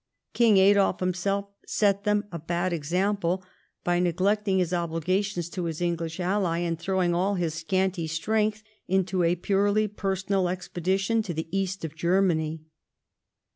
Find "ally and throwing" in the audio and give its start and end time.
6.19-7.13